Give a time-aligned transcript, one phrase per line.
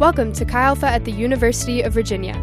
[0.00, 2.34] Welcome to Chi Alpha at the University of Virginia.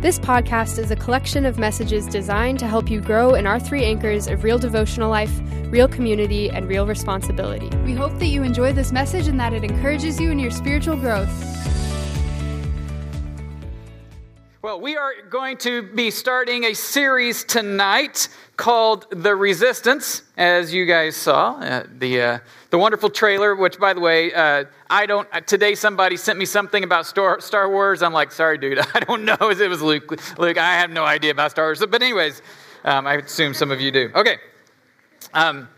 [0.00, 3.84] This podcast is a collection of messages designed to help you grow in our three
[3.84, 7.68] anchors of real devotional life, real community, and real responsibility.
[7.84, 10.96] We hope that you enjoy this message and that it encourages you in your spiritual
[10.96, 11.28] growth.
[14.66, 20.86] Well, we are going to be starting a series tonight called The Resistance, as you
[20.86, 21.52] guys saw.
[21.60, 22.38] Uh, the, uh,
[22.70, 26.46] the wonderful trailer, which, by the way, uh, I don't, uh, today somebody sent me
[26.46, 28.02] something about Star, Star Wars.
[28.02, 30.10] I'm like, sorry, dude, I don't know it was Luke.
[30.36, 31.78] Luke, I have no idea about Star Wars.
[31.88, 32.42] But, anyways,
[32.82, 34.10] um, I assume some of you do.
[34.16, 34.38] Okay.
[35.32, 35.68] Um,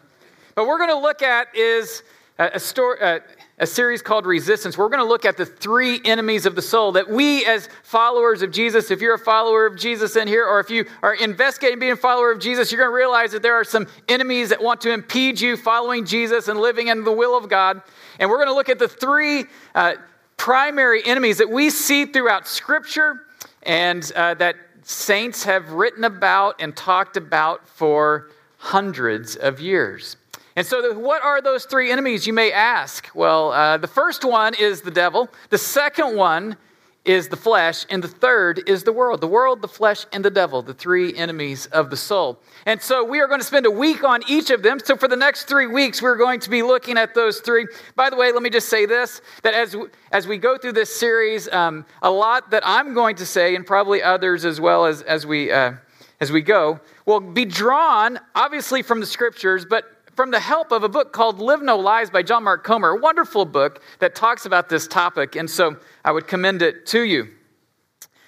[0.55, 2.05] but we're going to look at is
[2.39, 3.19] a, a story uh,
[3.61, 4.79] a series called Resistance.
[4.79, 8.43] We're going to look at the three enemies of the soul that we, as followers
[8.43, 11.79] of Jesus, if you're a follower of Jesus in here, or if you are investigating
[11.79, 14.63] being a follower of Jesus, you're going to realize that there are some enemies that
[14.63, 17.83] want to impede you following Jesus and living in the will of God.
[18.21, 19.45] And we're going to look at the three
[19.75, 19.95] uh,
[20.37, 23.23] primary enemies that we see throughout Scripture
[23.65, 30.17] and uh, that saints have written about and talked about for hundreds of years.
[30.59, 33.09] And so, what are those three enemies, you may ask?
[33.15, 36.57] Well, uh, the first one is the devil, the second one
[37.05, 39.21] is the flesh, and the third is the world.
[39.21, 42.41] The world, the flesh, and the devil, the three enemies of the soul.
[42.67, 44.81] And so, we are going to spend a week on each of them.
[44.85, 47.69] So, for the next three weeks, we're going to be looking at those three.
[47.95, 49.77] By the way, let me just say this that as,
[50.11, 53.65] as we go through this series, um, a lot that I'm going to say, and
[53.65, 55.75] probably others as well as, as, we, uh,
[56.19, 59.85] as we go, will be drawn, obviously, from the scriptures, but
[60.19, 62.97] from the help of a book called Live No Lies by John Mark Comer, a
[62.97, 65.37] wonderful book that talks about this topic.
[65.37, 67.29] And so I would commend it to you.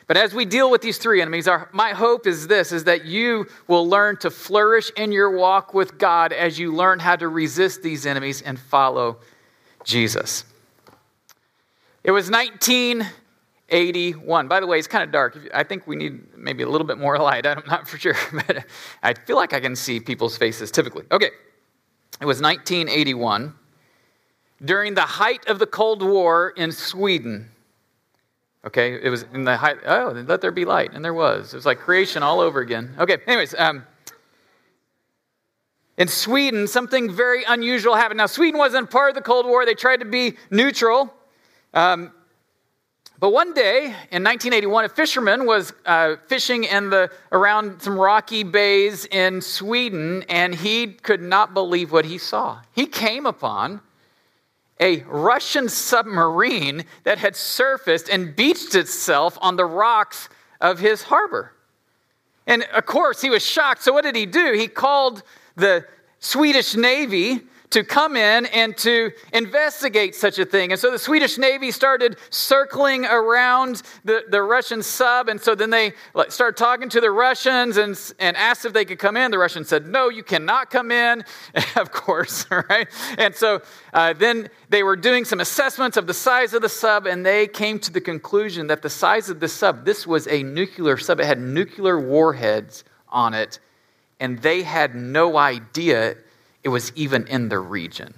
[0.07, 3.07] But as we deal with these three enemies, our, my hope is this is that
[3.07, 7.27] you will learn to flourish in your walk with God as you learn how to
[7.27, 9.17] resist these enemies and follow
[9.83, 10.45] Jesus.
[12.05, 14.47] It was 1981.
[14.47, 15.37] By the way, it's kind of dark.
[15.53, 17.47] I think we need maybe a little bit more light.
[17.49, 18.65] I'm not for sure, but
[19.03, 21.03] I feel like I can see people's faces typically.
[21.11, 21.31] Okay.
[22.21, 23.55] It was 1981,
[24.63, 27.51] during the height of the Cold War in Sweden.
[28.67, 30.91] Okay, it was in the height, oh, let there be light.
[30.93, 31.55] And there was.
[31.55, 32.95] It was like creation all over again.
[32.99, 33.87] Okay, anyways, um,
[35.97, 38.19] in Sweden, something very unusual happened.
[38.19, 41.13] Now, Sweden wasn't part of the Cold War, they tried to be neutral.
[41.73, 42.13] Um,
[43.21, 48.45] but one day in 1981, a fisherman was uh, fishing in the, around some rocky
[48.45, 52.61] bays in Sweden, and he could not believe what he saw.
[52.75, 53.83] He came upon
[54.81, 61.53] a Russian submarine that had surfaced and beached itself on the rocks of his harbor.
[62.47, 63.83] And of course, he was shocked.
[63.83, 64.55] So, what did he do?
[64.55, 65.23] He called
[65.57, 65.85] the
[66.21, 70.73] Swedish Navy to come in and to investigate such a thing.
[70.73, 75.29] And so the Swedish Navy started circling around the, the Russian sub.
[75.29, 75.93] And so then they
[76.29, 79.31] started talking to the Russians and, and asked if they could come in.
[79.31, 81.25] The Russians said, No, you cannot come in,
[81.77, 82.89] of course, right?
[83.19, 83.63] And so
[83.95, 87.47] uh, then they were doing some assessments of the size of the sub, and they
[87.47, 91.21] came to the conclusion that the size of the sub, this was a nuclear sub,
[91.21, 93.61] it had nuclear warheads on it.
[94.19, 96.17] And they had no idea
[96.63, 98.15] it was even in the region.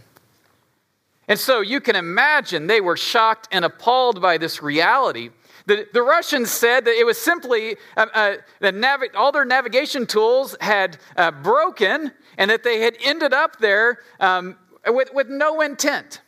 [1.29, 5.31] And so you can imagine they were shocked and appalled by this reality.
[5.67, 10.07] The, the Russians said that it was simply uh, uh, that navi- all their navigation
[10.07, 15.61] tools had uh, broken and that they had ended up there um, with, with no
[15.61, 16.21] intent.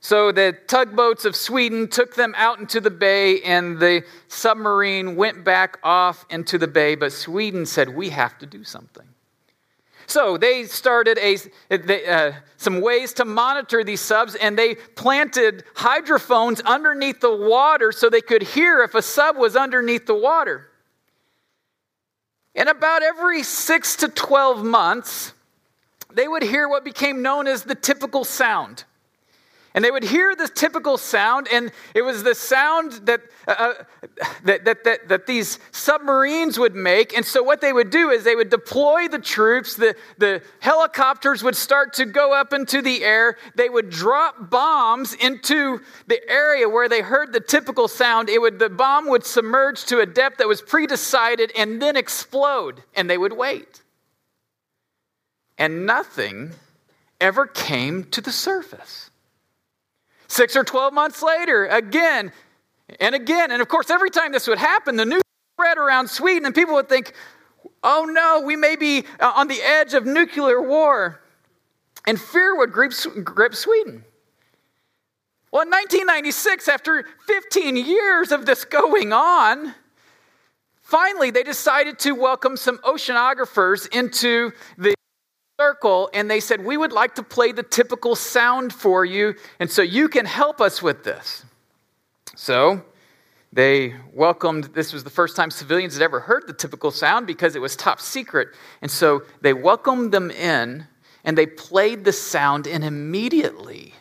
[0.00, 5.44] So the tugboats of Sweden took them out into the bay, and the submarine went
[5.44, 6.94] back off into the bay.
[6.94, 9.06] But Sweden said, We have to do something.
[10.06, 11.36] So they started a,
[12.08, 18.08] uh, some ways to monitor these subs, and they planted hydrophones underneath the water so
[18.08, 20.68] they could hear if a sub was underneath the water.
[22.54, 25.34] And about every six to 12 months,
[26.12, 28.84] they would hear what became known as the typical sound.
[29.76, 33.74] And they would hear this typical sound, and it was the sound that, uh, uh,
[34.42, 37.14] that, that, that, that, these submarines would make.
[37.14, 41.42] And so, what they would do is they would deploy the troops, the, the helicopters
[41.42, 43.36] would start to go up into the air.
[43.54, 48.30] They would drop bombs into the area where they heard the typical sound.
[48.30, 51.98] It would, the bomb would submerge to a depth that was pre decided and then
[51.98, 53.82] explode, and they would wait.
[55.58, 56.52] And nothing
[57.20, 59.10] ever came to the surface.
[60.36, 62.30] Six or 12 months later, again
[63.00, 63.50] and again.
[63.50, 65.22] And of course, every time this would happen, the news
[65.54, 67.14] spread around Sweden, and people would think,
[67.82, 71.22] oh no, we may be uh, on the edge of nuclear war.
[72.06, 72.92] And fear would grip,
[73.24, 74.04] grip Sweden.
[75.52, 79.74] Well, in 1996, after 15 years of this going on,
[80.82, 84.94] finally they decided to welcome some oceanographers into the
[85.58, 89.70] circle and they said, We would like to play the typical sound for you, and
[89.70, 91.44] so you can help us with this.
[92.34, 92.82] So
[93.52, 97.56] they welcomed, this was the first time civilians had ever heard the typical sound because
[97.56, 98.48] it was top secret.
[98.82, 100.86] And so they welcomed them in
[101.24, 103.92] and they played the sound, and immediately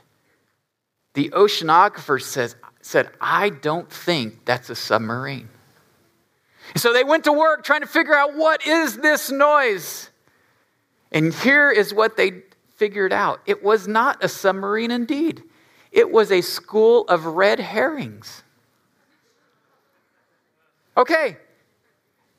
[1.15, 5.49] the oceanographer says, said, I don't think that's a submarine.
[6.75, 10.11] So they went to work trying to figure out what is this noise?
[11.15, 12.43] And here is what they
[12.75, 13.39] figured out.
[13.45, 15.41] It was not a submarine indeed,
[15.91, 18.43] it was a school of red herrings.
[20.97, 21.37] Okay,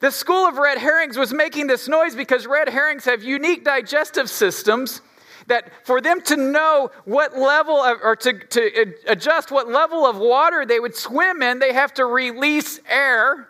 [0.00, 4.30] the school of red herrings was making this noise because red herrings have unique digestive
[4.30, 5.00] systems
[5.46, 10.16] that for them to know what level of, or to, to adjust what level of
[10.16, 13.48] water they would swim in, they have to release air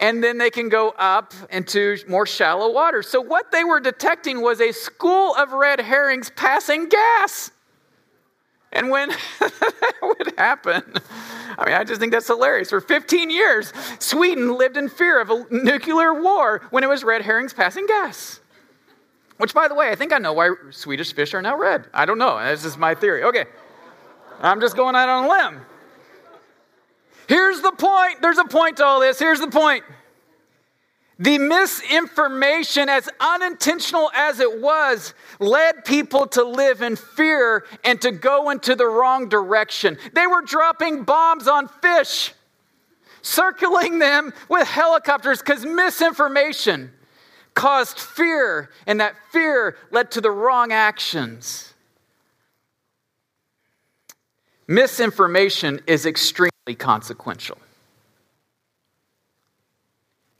[0.00, 3.02] and then they can go up into more shallow water.
[3.02, 7.52] So, what they were detecting was a school of red herrings passing gas.
[8.72, 9.08] And when
[9.40, 10.94] that would happen,
[11.58, 12.70] I mean, I just think that's hilarious.
[12.70, 17.22] For 15 years, Sweden lived in fear of a nuclear war when it was red
[17.22, 18.40] herrings passing gas.
[19.36, 21.88] Which, by the way, I think I know why Swedish fish are now red.
[21.92, 22.38] I don't know.
[22.44, 23.24] This is my theory.
[23.24, 23.44] Okay.
[24.40, 25.66] I'm just going out on a limb.
[27.30, 28.20] Here's the point.
[28.22, 29.20] There's a point to all this.
[29.20, 29.84] Here's the point.
[31.20, 38.10] The misinformation, as unintentional as it was, led people to live in fear and to
[38.10, 39.96] go into the wrong direction.
[40.12, 42.32] They were dropping bombs on fish,
[43.22, 46.90] circling them with helicopters because misinformation
[47.54, 51.74] caused fear, and that fear led to the wrong actions.
[54.66, 57.58] Misinformation is extremely consequential.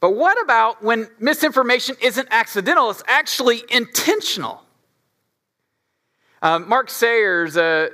[0.00, 4.62] But what about when misinformation isn't accidental, it's actually intentional?
[6.40, 7.90] Uh, Mark Sayers, a,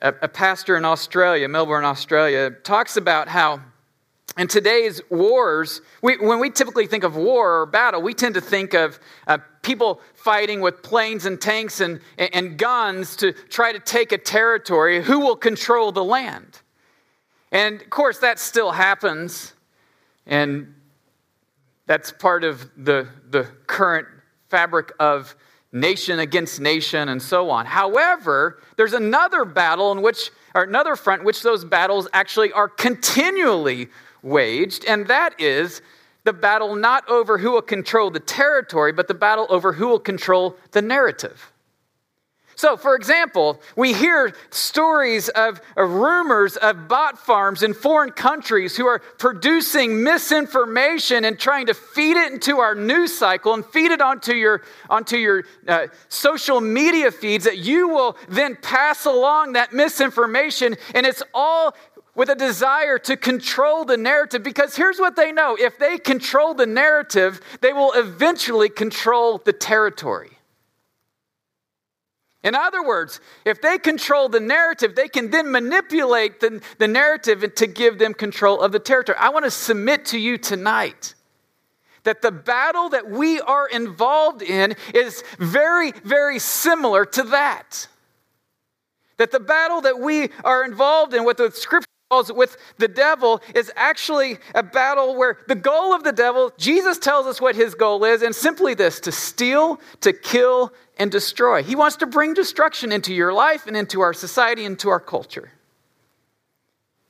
[0.00, 3.60] a, a pastor in Australia, Melbourne, Australia, talks about how
[4.38, 8.40] in today's wars, we, when we typically think of war or battle, we tend to
[8.40, 13.80] think of uh, people fighting with planes and tanks and, and guns to try to
[13.80, 15.02] take a territory.
[15.02, 16.60] Who will control the land?
[17.52, 19.54] And of course, that still happens.
[20.26, 20.74] And
[21.86, 24.06] that's part of the, the current
[24.48, 25.34] fabric of
[25.72, 27.66] nation against nation and so on.
[27.66, 32.68] However, there's another battle in which, or another front, in which those battles actually are
[32.68, 33.88] continually
[34.22, 35.82] waged, and that is
[36.24, 40.00] the battle not over who will control the territory, but the battle over who will
[40.00, 41.52] control the narrative.
[42.58, 48.76] So, for example, we hear stories of, of, rumors of bot farms in foreign countries
[48.76, 53.92] who are producing misinformation and trying to feed it into our news cycle and feed
[53.92, 59.52] it onto your, onto your uh, social media feeds that you will then pass along
[59.52, 60.74] that misinformation.
[60.96, 61.76] And it's all
[62.16, 66.54] with a desire to control the narrative because here's what they know if they control
[66.54, 70.37] the narrative, they will eventually control the territory.
[72.44, 77.54] In other words, if they control the narrative, they can then manipulate the, the narrative
[77.54, 79.18] to give them control of the territory.
[79.18, 81.14] I want to submit to you tonight
[82.04, 87.88] that the battle that we are involved in is very, very similar to that.
[89.16, 93.70] That the battle that we are involved in, what the scripture with the devil is
[93.76, 98.04] actually a battle where the goal of the devil, Jesus tells us what his goal
[98.04, 101.62] is, and simply this to steal, to kill, and destroy.
[101.62, 105.50] He wants to bring destruction into your life and into our society, into our culture.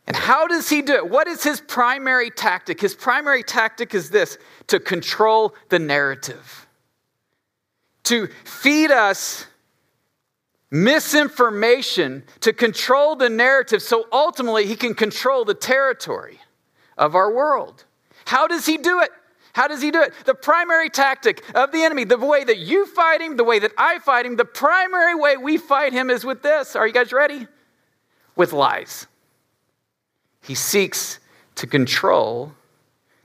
[0.07, 1.09] And how does he do it?
[1.09, 2.81] What is his primary tactic?
[2.81, 4.37] His primary tactic is this
[4.67, 6.67] to control the narrative,
[8.05, 9.47] to feed us
[10.71, 16.39] misinformation to control the narrative so ultimately he can control the territory
[16.97, 17.85] of our world.
[18.27, 19.11] How does he do it?
[19.55, 20.13] How does he do it?
[20.25, 23.73] The primary tactic of the enemy, the way that you fight him, the way that
[23.79, 26.77] I fight him, the primary way we fight him is with this.
[26.77, 27.47] Are you guys ready?
[28.37, 29.07] With lies.
[30.43, 31.19] He seeks
[31.57, 32.53] to control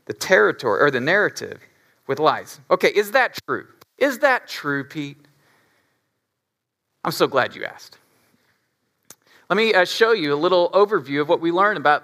[0.05, 1.59] the territory or the narrative
[2.07, 2.59] with lies.
[2.71, 3.67] Okay, is that true?
[3.97, 5.17] Is that true, Pete?
[7.03, 7.97] I'm so glad you asked.
[9.49, 12.03] Let me uh, show you a little overview of what we learn about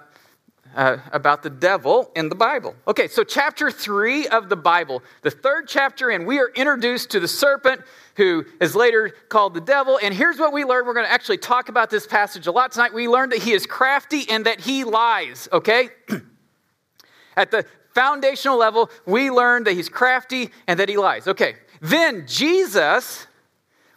[0.74, 2.74] uh, about the devil in the Bible.
[2.86, 7.20] Okay, so chapter three of the Bible, the third chapter, and we are introduced to
[7.20, 7.80] the serpent
[8.16, 9.98] who is later called the devil.
[10.02, 10.86] And here's what we learned.
[10.86, 12.94] We're going to actually talk about this passage a lot tonight.
[12.94, 15.88] We learned that he is crafty and that he lies, okay?
[17.36, 17.64] At the
[17.94, 21.26] foundational level, we learned that he's crafty and that he lies.
[21.26, 23.26] Okay, then Jesus,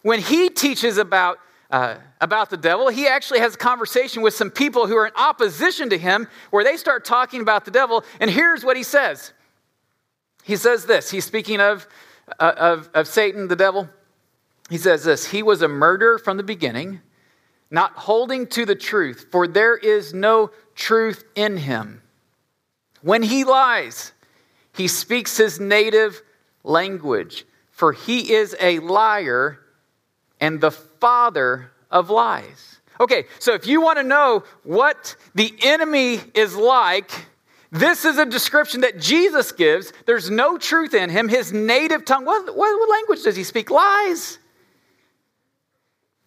[0.03, 1.39] when he teaches about
[1.73, 2.87] uh, about the devil.
[2.89, 6.63] He actually has a conversation with some people who are in opposition to him where
[6.63, 8.05] they start talking about the devil.
[8.19, 9.33] And here's what he says
[10.43, 11.09] He says this.
[11.09, 11.87] He's speaking of,
[12.39, 13.89] uh, of, of Satan, the devil.
[14.69, 17.01] He says this He was a murderer from the beginning,
[17.71, 22.03] not holding to the truth, for there is no truth in him.
[23.01, 24.13] When he lies,
[24.75, 26.21] he speaks his native
[26.63, 29.59] language, for he is a liar
[30.43, 32.79] and the father of lies.
[32.99, 37.09] Okay, so if you want to know what the enemy is like,
[37.71, 39.93] this is a description that Jesus gives.
[40.05, 41.29] There's no truth in him.
[41.29, 43.71] His native tongue, what, what, language does he speak?
[43.71, 44.37] Lies.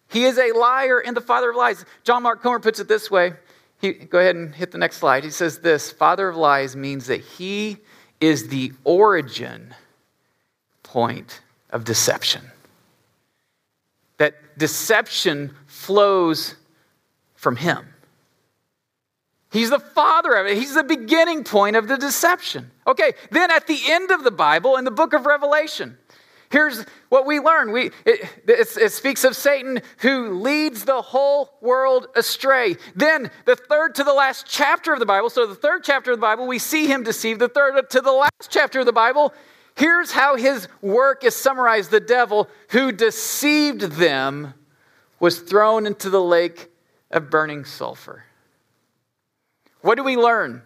[0.09, 1.85] He is a liar and the father of lies.
[2.03, 3.33] John Mark Comer puts it this way.
[3.79, 5.25] He, go ahead and hit the next slide.
[5.25, 7.77] He says this Father of lies means that he
[8.19, 9.75] is the origin
[10.81, 12.41] point of deception
[14.57, 16.55] deception flows
[17.35, 17.93] from him.
[19.51, 20.57] He's the father of it.
[20.57, 22.71] He's the beginning point of the deception.
[22.85, 25.97] Okay, then at the end of the Bible, in the book of Revelation,
[26.49, 27.71] here's what we learn.
[27.71, 32.75] We, it, it, it, speaks of Satan who leads the whole world astray.
[32.95, 36.17] Then, the third to the last chapter of the Bible, so the third chapter of
[36.17, 37.39] the Bible, we see him deceive.
[37.39, 39.33] The third to the last chapter of the Bible,
[39.77, 44.55] Here's how his work is summarized the devil who deceived them
[45.19, 46.71] was thrown into the lake
[47.11, 48.23] of burning sulfur.
[49.81, 50.63] What do we learn?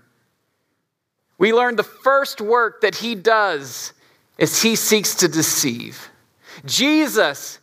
[1.37, 3.91] We learn the first work that he does
[4.37, 6.09] is he seeks to deceive.
[6.65, 7.59] Jesus,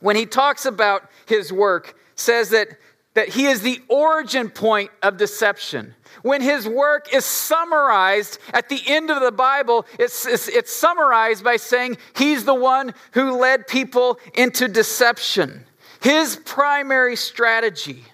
[0.00, 2.66] when he talks about his work, says that,
[3.14, 8.80] that he is the origin point of deception when his work is summarized at the
[8.86, 13.66] end of the Bible, it's, it's, it's, summarized by saying he's the one who led
[13.66, 15.64] people into deception.
[16.00, 18.04] His primary strategy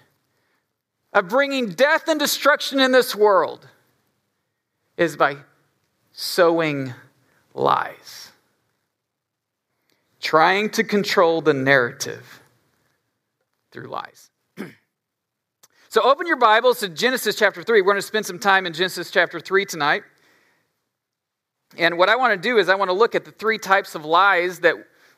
[1.13, 3.67] of bringing death and destruction in this world
[4.97, 5.37] is by
[6.11, 6.93] sowing
[7.53, 8.31] lies,
[10.19, 12.41] trying to control the narrative
[13.71, 14.28] through lies.
[15.91, 17.81] So open your Bibles to Genesis chapter 3.
[17.81, 20.03] We're going to spend some time in Genesis chapter 3 tonight.
[21.79, 23.95] And what I want to do is I want to look at the three types
[23.95, 24.75] of lies that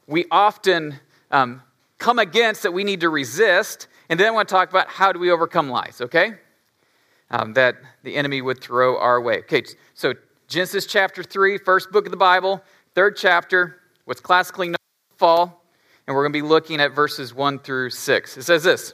[0.07, 0.97] we often
[1.29, 1.61] um,
[1.97, 3.89] come against that we need to resist.
[4.07, 6.35] And then I want to talk about how do we overcome lies, okay?
[7.31, 9.39] Um, that the enemy would throw our way.
[9.39, 9.63] Okay,
[9.93, 10.13] so
[10.47, 12.63] Genesis chapter 3, first book of the Bible,
[12.95, 15.65] third chapter, what's classically known as fall.
[16.07, 18.37] And we're going to be looking at verses 1 through 6.
[18.37, 18.93] It says this.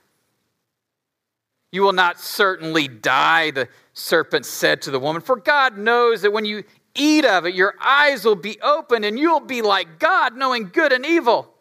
[1.71, 6.33] You will not certainly die, the serpent said to the woman, for God knows that
[6.33, 6.63] when you
[6.95, 10.91] eat of it, your eyes will be opened and you'll be like God, knowing good
[10.91, 11.53] and evil.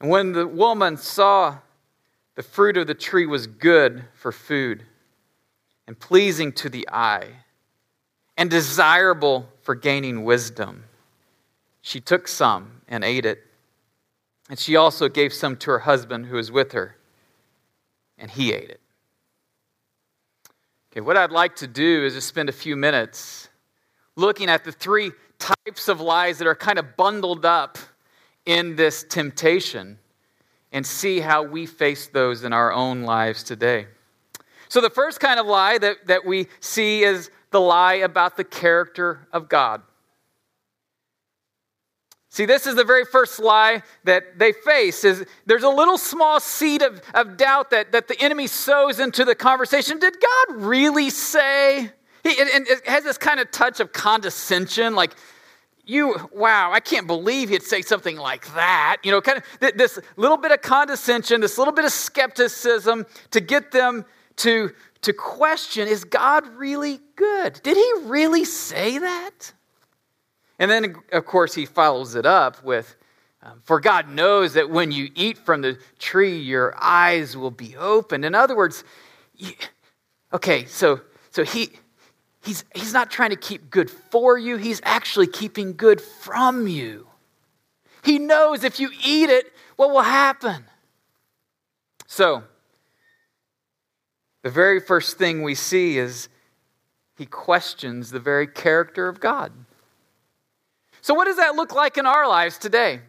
[0.00, 1.58] And when the woman saw
[2.34, 4.84] the fruit of the tree was good for food
[5.86, 7.28] and pleasing to the eye
[8.36, 10.84] and desirable for gaining wisdom,
[11.80, 13.42] she took some and ate it.
[14.50, 16.98] And she also gave some to her husband who was with her
[18.18, 18.80] and he ate it.
[20.92, 23.48] Okay, what I'd like to do is just spend a few minutes
[24.16, 27.78] looking at the three types of lies that are kind of bundled up
[28.46, 29.98] in this temptation
[30.70, 33.86] and see how we face those in our own lives today.
[34.68, 38.44] So, the first kind of lie that, that we see is the lie about the
[38.44, 39.82] character of God.
[42.34, 46.40] See, this is the very first lie that they face is there's a little small
[46.40, 50.00] seed of, of doubt that, that the enemy sows into the conversation.
[50.00, 51.92] Did God really say?
[52.24, 55.14] He, and it has this kind of touch of condescension, like,
[55.84, 58.96] you, wow, I can't believe he'd say something like that.
[59.04, 63.40] You know, kind of this little bit of condescension, this little bit of skepticism to
[63.40, 64.04] get them
[64.38, 64.72] to,
[65.02, 67.60] to question is God really good?
[67.62, 69.52] Did he really say that?
[70.58, 72.96] And then, of course, he follows it up with,
[73.42, 77.76] um, For God knows that when you eat from the tree, your eyes will be
[77.76, 78.24] opened.
[78.24, 78.84] In other words,
[80.32, 81.70] okay, so, so he,
[82.44, 87.08] he's, he's not trying to keep good for you, he's actually keeping good from you.
[88.04, 90.66] He knows if you eat it, what will happen?
[92.06, 92.44] So,
[94.42, 96.28] the very first thing we see is
[97.16, 99.52] he questions the very character of God.
[101.04, 103.00] So, what does that look like in our lives today?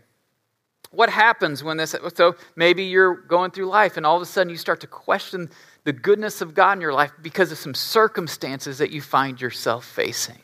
[0.92, 1.96] What happens when this?
[2.14, 5.50] So, maybe you're going through life and all of a sudden you start to question
[5.86, 9.86] the goodness of God in your life because of some circumstances that you find yourself
[9.86, 10.40] facing.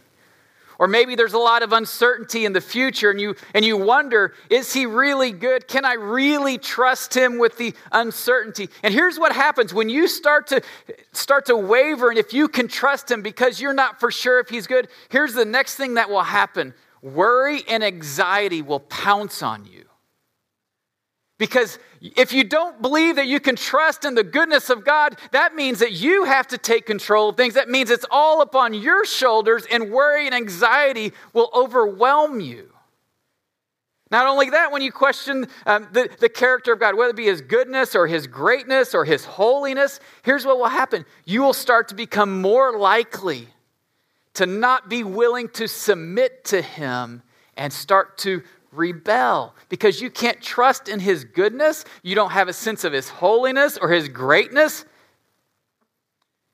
[0.80, 4.34] Or maybe there's a lot of uncertainty in the future and you, and you wonder,
[4.50, 5.68] is he really good?
[5.68, 8.70] Can I really trust him with the uncertainty?
[8.82, 10.62] And here's what happens when you start to
[11.12, 14.48] start to waver and if you can trust him because you're not for sure if
[14.48, 16.74] he's good, here's the next thing that will happen.
[17.02, 19.86] Worry and anxiety will pounce on you.
[21.42, 25.56] Because if you don't believe that you can trust in the goodness of God, that
[25.56, 27.56] means that you have to take control of things.
[27.56, 32.72] That means it's all upon your shoulders, and worry and anxiety will overwhelm you.
[34.12, 37.26] Not only that, when you question um, the, the character of God, whether it be
[37.26, 41.88] His goodness or His greatness or His holiness, here's what will happen you will start
[41.88, 43.48] to become more likely
[44.36, 47.24] to not be willing to submit to Him
[47.58, 51.86] and start to rebel because you can't trust in his goodness.
[52.04, 54.86] You don't have a sense of his holiness or his greatness.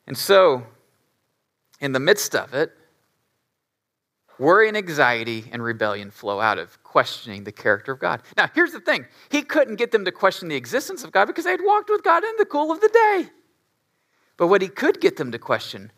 [0.06, 0.66] And so,
[1.80, 2.72] in the midst of it,
[4.40, 8.22] worry and anxiety and rebellion flow out of questioning the character of God.
[8.36, 11.44] Now, here's the thing he couldn't get them to question the existence of God because
[11.44, 13.30] they had walked with God in the cool of the day.
[14.38, 15.92] But what he could get them to question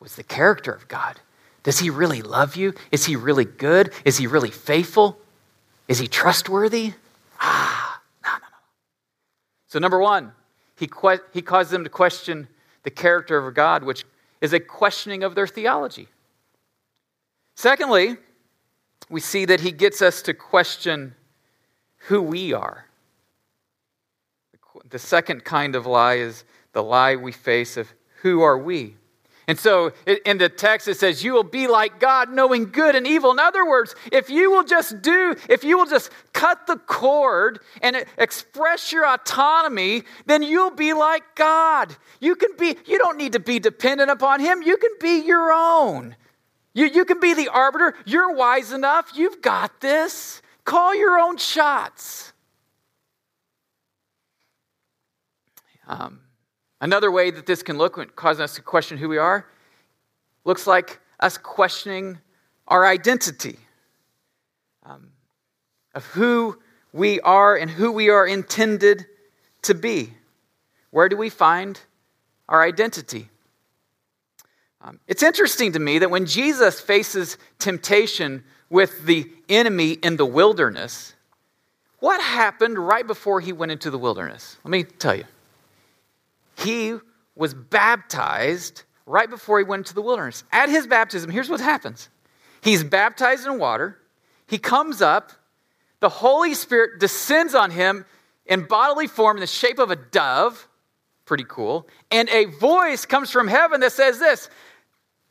[0.00, 1.20] was the character of God.
[1.62, 2.74] Does he really love you?
[2.92, 3.92] Is he really good?
[4.04, 5.18] Is he really faithful?
[5.88, 6.92] Is he trustworthy?
[7.40, 8.56] Ah, no, no, no.
[9.66, 10.32] So, number one,
[10.76, 12.48] he, que- he caused them to question
[12.82, 14.04] the character of God, which
[14.40, 16.08] is a questioning of their theology.
[17.56, 18.16] Secondly,
[19.08, 21.14] we see that he gets us to question
[22.08, 22.86] who we are.
[24.90, 27.92] The second kind of lie is the lie we face of
[28.22, 28.96] who are we?
[29.46, 29.92] And so
[30.24, 33.30] in the text, it says, You will be like God, knowing good and evil.
[33.30, 37.60] In other words, if you will just do, if you will just cut the cord
[37.82, 41.94] and express your autonomy, then you'll be like God.
[42.20, 45.52] You can be, you don't need to be dependent upon Him, you can be your
[45.52, 46.16] own.
[46.72, 47.94] You, you can be the arbiter.
[48.04, 49.12] You're wise enough.
[49.14, 50.42] You've got this.
[50.64, 52.32] Call your own shots.
[55.86, 56.23] Um,
[56.80, 59.46] Another way that this can look, causing us to question who we are,
[60.44, 62.18] looks like us questioning
[62.68, 63.58] our identity
[64.84, 65.10] um,
[65.94, 66.58] of who
[66.92, 69.06] we are and who we are intended
[69.62, 70.12] to be.
[70.90, 71.80] Where do we find
[72.48, 73.28] our identity?
[74.80, 80.26] Um, it's interesting to me that when Jesus faces temptation with the enemy in the
[80.26, 81.14] wilderness,
[82.00, 84.58] what happened right before he went into the wilderness?
[84.62, 85.24] Let me tell you
[86.56, 86.96] he
[87.34, 90.44] was baptized right before he went into the wilderness.
[90.52, 92.08] At his baptism, here's what happens
[92.62, 93.98] he's baptized in water,
[94.46, 95.32] he comes up,
[96.00, 98.04] the Holy Spirit descends on him
[98.46, 100.68] in bodily form in the shape of a dove.
[101.24, 101.88] Pretty cool.
[102.10, 104.50] And a voice comes from heaven that says this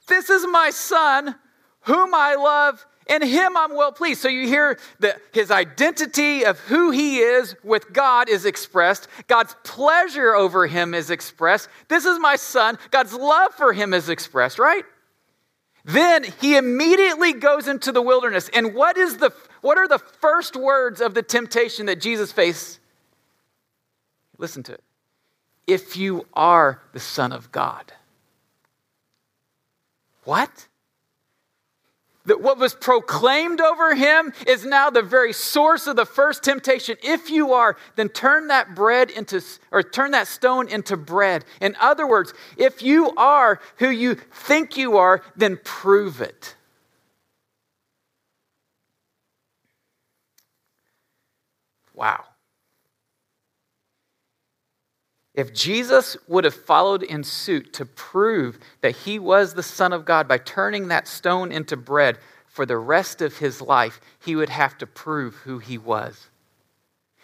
[0.07, 1.35] This is my son,
[1.81, 4.21] whom I love in him I'm well pleased.
[4.21, 9.07] So you hear that his identity of who he is with God is expressed.
[9.27, 11.69] God's pleasure over him is expressed.
[11.87, 12.77] This is my son.
[12.91, 14.85] God's love for him is expressed, right?
[15.85, 18.49] Then he immediately goes into the wilderness.
[18.53, 22.79] And what is the what are the first words of the temptation that Jesus faced?
[24.37, 24.83] Listen to it.
[25.67, 27.93] If you are the son of God.
[30.25, 30.67] What?
[32.25, 36.95] That what was proclaimed over him is now the very source of the first temptation.
[37.03, 41.45] If you are, then turn that bread into, or turn that stone into bread.
[41.59, 46.55] In other words, if you are who you think you are, then prove it.
[51.93, 52.23] Wow.
[55.33, 60.05] If Jesus would have followed in suit to prove that he was the Son of
[60.05, 64.49] God by turning that stone into bread for the rest of his life, he would
[64.49, 66.27] have to prove who he was.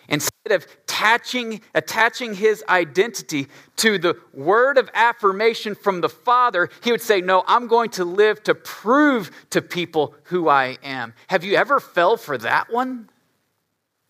[0.08, 0.66] Instead of
[1.00, 7.22] attaching, attaching his identity to the word of affirmation from the Father, he would say,
[7.22, 11.14] No, I'm going to live to prove to people who I am.
[11.28, 13.08] Have you ever fell for that one?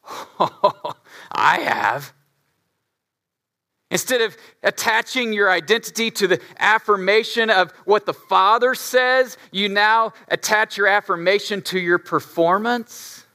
[1.31, 2.13] I have.
[3.91, 10.13] Instead of attaching your identity to the affirmation of what the Father says, you now
[10.27, 13.25] attach your affirmation to your performance.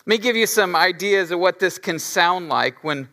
[0.00, 3.08] Let me give you some ideas of what this can sound like when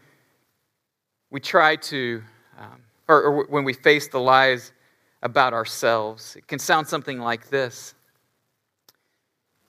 [1.30, 2.24] we try to,
[2.58, 4.74] um, or, or when we face the lies
[5.22, 6.36] about ourselves.
[6.36, 7.94] It can sound something like this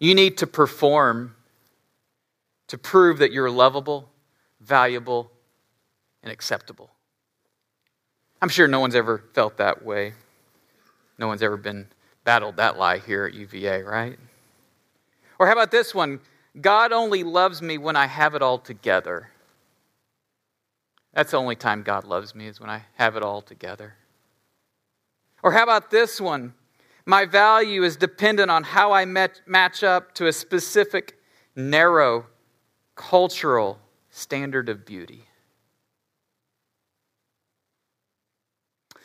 [0.00, 1.36] You need to perform
[2.66, 4.08] to prove that you're lovable,
[4.60, 5.30] valuable,
[6.22, 6.90] and acceptable.
[8.42, 10.14] I'm sure no one's ever felt that way.
[11.18, 11.88] No one's ever been
[12.24, 14.18] battled that lie here at UVA, right?
[15.38, 16.20] Or how about this one?
[16.60, 19.30] God only loves me when I have it all together.
[21.12, 23.94] That's the only time God loves me, is when I have it all together.
[25.42, 26.54] Or how about this one?
[27.06, 31.18] My value is dependent on how I match up to a specific,
[31.56, 32.26] narrow,
[32.94, 33.78] cultural
[34.10, 35.24] standard of beauty.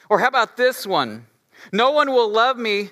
[0.10, 1.26] Or how about this one?
[1.72, 2.92] No one will love me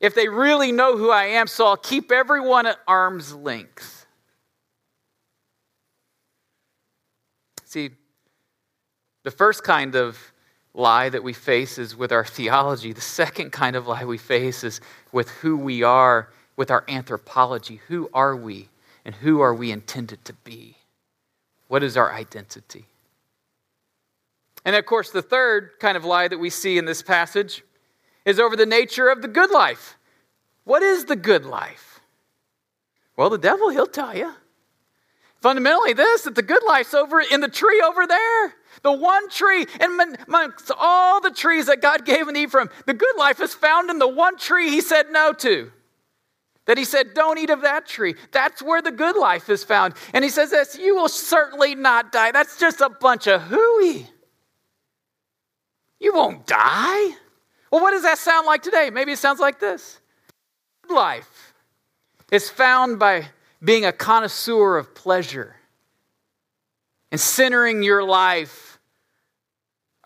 [0.00, 4.06] if they really know who I am, so I'll keep everyone at arm's length.
[7.64, 7.90] See,
[9.24, 10.18] the first kind of
[10.72, 12.92] lie that we face is with our theology.
[12.92, 14.80] The second kind of lie we face is
[15.12, 17.80] with who we are, with our anthropology.
[17.88, 18.68] Who are we,
[19.04, 20.76] and who are we intended to be?
[21.66, 22.86] What is our identity?
[24.64, 27.62] And of course, the third kind of lie that we see in this passage
[28.24, 29.96] is over the nature of the good life.
[30.64, 32.00] What is the good life?
[33.16, 34.32] Well, the devil, he'll tell you.
[35.40, 38.54] Fundamentally, this that the good life's over in the tree over there.
[38.82, 43.16] The one tree, and amongst all the trees that God gave in Ephraim, the good
[43.16, 45.72] life is found in the one tree he said no to.
[46.66, 48.14] That he said, Don't eat of that tree.
[48.30, 49.94] That's where the good life is found.
[50.12, 52.30] And he says this, You will certainly not die.
[52.30, 54.06] That's just a bunch of hooey.
[56.00, 57.16] You won't die.
[57.70, 58.90] Well, what does that sound like today?
[58.90, 60.00] Maybe it sounds like this
[60.88, 61.54] Life
[62.30, 63.26] is found by
[63.62, 65.56] being a connoisseur of pleasure
[67.10, 68.78] and centering your life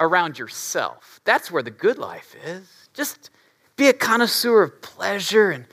[0.01, 1.21] around yourself.
[1.25, 2.89] That's where the good life is.
[2.95, 3.31] Just
[3.77, 5.67] be a connoisseur of pleasure and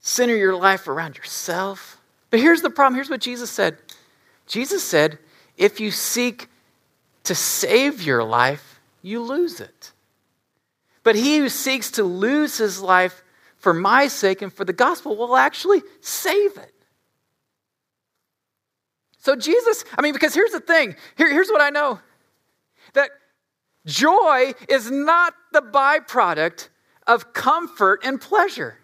[0.00, 2.00] center your life around yourself.
[2.30, 3.78] But here's the problem here's what Jesus said
[4.46, 5.18] Jesus said,
[5.56, 6.48] if you seek
[7.24, 8.67] to save your life,
[9.02, 9.92] you lose it.
[11.02, 13.22] But he who seeks to lose his life
[13.56, 16.74] for my sake and for the gospel will actually save it.
[19.18, 22.00] So, Jesus, I mean, because here's the thing Here, here's what I know
[22.94, 23.10] that
[23.86, 26.68] joy is not the byproduct
[27.06, 28.78] of comfort and pleasure.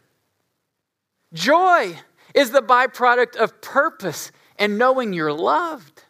[1.33, 1.98] Joy
[2.35, 6.03] is the byproduct of purpose and knowing you're loved.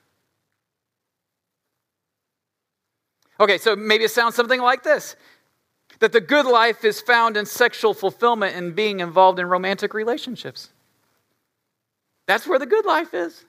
[3.40, 5.16] Okay, so maybe it sounds something like this
[6.00, 10.70] that the good life is found in sexual fulfillment and being involved in romantic relationships.
[12.26, 13.44] That's where the good life is.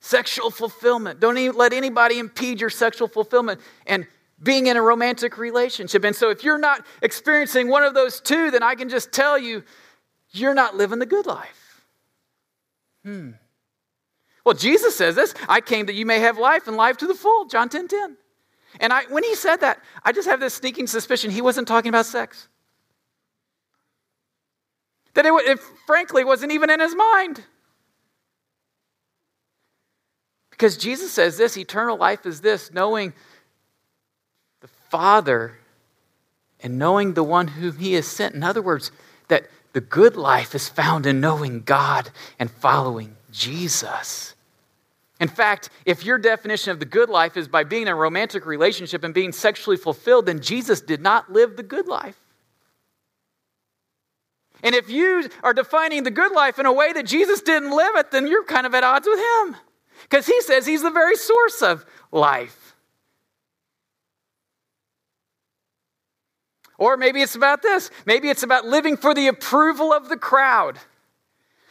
[0.00, 1.18] Sexual fulfillment.
[1.18, 4.06] Don't even let anybody impede your sexual fulfillment and
[4.42, 6.04] being in a romantic relationship.
[6.04, 9.38] And so if you're not experiencing one of those two, then I can just tell
[9.38, 9.64] you,
[10.30, 11.84] you're not living the good life.
[13.04, 13.30] Hmm.
[14.44, 17.14] Well, Jesus says this I came that you may have life and life to the
[17.14, 18.16] full, John 10 10.
[18.80, 21.88] And I, when he said that, I just have this sneaking suspicion he wasn't talking
[21.88, 22.48] about sex.
[25.14, 27.42] That it, it frankly wasn't even in his mind.
[30.50, 33.12] Because Jesus says this eternal life is this knowing
[34.60, 35.58] the Father
[36.60, 38.34] and knowing the one whom he has sent.
[38.34, 38.90] In other words,
[39.28, 44.34] that the good life is found in knowing God and following Jesus.
[45.18, 48.44] In fact, if your definition of the good life is by being in a romantic
[48.44, 52.18] relationship and being sexually fulfilled, then Jesus did not live the good life.
[54.62, 57.96] And if you are defining the good life in a way that Jesus didn't live
[57.96, 59.56] it, then you're kind of at odds with him.
[60.02, 62.74] Because he says he's the very source of life.
[66.78, 67.90] Or maybe it's about this.
[68.04, 70.78] Maybe it's about living for the approval of the crowd.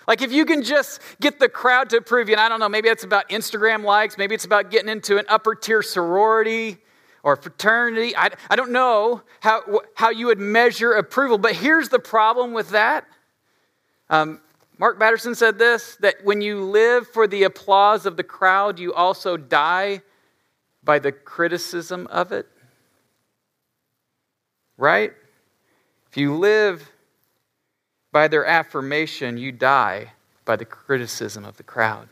[0.07, 2.69] Like if you can just get the crowd to approve you, and I don't know,
[2.69, 6.77] maybe it's about Instagram likes, maybe it's about getting into an upper tier sorority
[7.23, 8.15] or fraternity.
[8.15, 12.69] I, I don't know how, how you would measure approval, but here's the problem with
[12.69, 13.05] that.
[14.09, 14.41] Um,
[14.77, 18.93] Mark Batterson said this that when you live for the applause of the crowd, you
[18.93, 20.01] also die
[20.83, 22.47] by the criticism of it.
[24.77, 25.13] Right?
[26.11, 26.91] If you live
[28.15, 30.13] by their affirmation, you die
[30.45, 32.07] by the criticism of the crowd.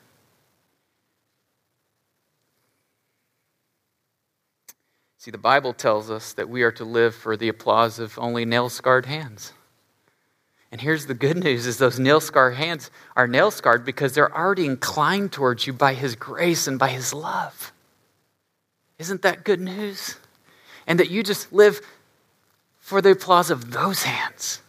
[5.17, 8.43] See, the Bible tells us that we are to live for the applause of only
[8.43, 9.53] nail scarred hands.
[10.73, 14.35] And here's the good news is those nail scarred hands are nail scarred because they're
[14.35, 17.71] already inclined towards you by his grace and by his love.
[18.99, 20.17] Isn't that good news?
[20.85, 21.79] And that you just live
[22.81, 24.59] for the applause of those hands.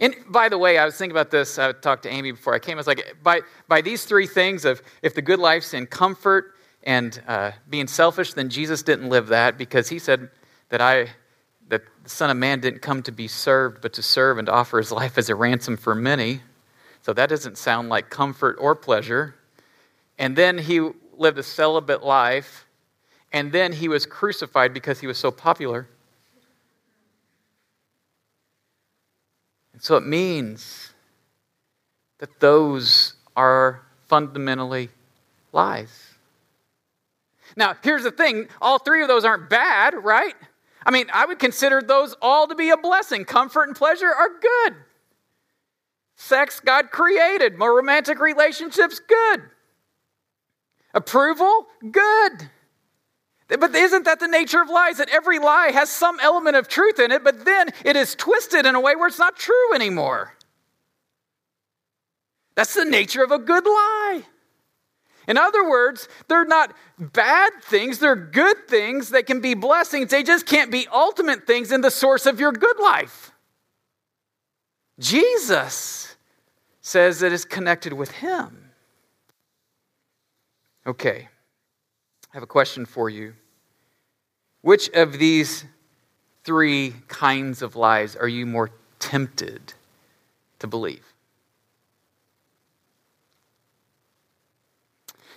[0.00, 1.58] And by the way, I was thinking about this.
[1.58, 2.76] I talked to Amy before I came.
[2.76, 6.54] I was like, by, by these three things of if the good life's in comfort,
[6.84, 10.30] and uh, being selfish, then Jesus didn't live that because he said
[10.68, 11.08] that I
[11.68, 14.52] that the Son of Man didn't come to be served, but to serve and to
[14.52, 16.42] offer his life as a ransom for many.
[17.00, 19.34] So that doesn't sound like comfort or pleasure.
[20.18, 22.66] And then he lived a celibate life,
[23.32, 25.88] and then he was crucified because he was so popular.
[29.74, 30.94] And so it means
[32.18, 34.88] that those are fundamentally
[35.52, 36.14] lies.
[37.56, 40.34] Now, here's the thing all three of those aren't bad, right?
[40.86, 43.24] I mean, I would consider those all to be a blessing.
[43.24, 44.74] Comfort and pleasure are good.
[46.16, 47.58] Sex, God created.
[47.58, 49.42] More romantic relationships, good.
[50.92, 52.50] Approval, good.
[53.48, 54.96] But isn't that the nature of lies?
[54.96, 58.64] That every lie has some element of truth in it, but then it is twisted
[58.64, 60.34] in a way where it's not true anymore.
[62.54, 64.22] That's the nature of a good lie.
[65.26, 70.10] In other words, they're not bad things, they're good things that can be blessings.
[70.10, 73.32] They just can't be ultimate things in the source of your good life.
[74.98, 76.16] Jesus
[76.80, 78.70] says that it's connected with Him.
[80.86, 81.28] Okay,
[82.34, 83.34] I have a question for you.
[84.60, 85.64] Which of these
[86.42, 89.72] three kinds of lies are you more tempted
[90.58, 91.04] to believe?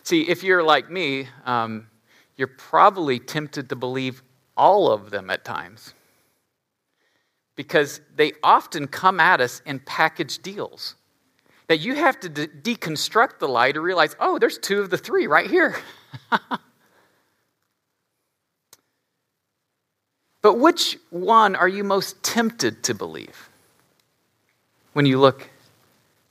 [0.01, 1.85] See, if you're like me, um,
[2.35, 4.23] you're probably tempted to believe
[4.55, 5.93] all of them at times
[7.55, 10.95] because they often come at us in package deals.
[11.67, 14.97] That you have to de- deconstruct the lie to realize, oh, there's two of the
[14.97, 15.75] three right here.
[20.47, 23.49] but which one are you most tempted to believe
[24.93, 25.49] when you look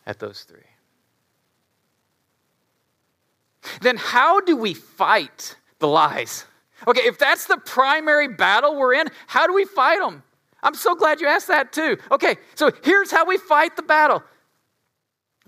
[0.07, 0.61] at those three?
[3.83, 6.47] then how do we fight the lies?
[6.89, 10.23] Okay, if that's the primary battle we're in, how do we fight them?
[10.63, 11.99] I'm so glad you asked that too.
[12.11, 14.23] Okay, so here's how we fight the battle.